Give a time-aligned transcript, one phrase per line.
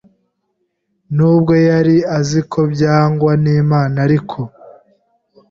[1.15, 4.39] n’ubwo yari azi ko byangwa n’Imana ariko